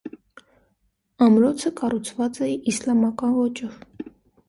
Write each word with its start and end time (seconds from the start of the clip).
Ամրոցը 1.27 1.73
կառուցված 1.83 2.43
է 2.51 2.53
իսլամական 2.75 3.41
ոճով։ 3.41 3.83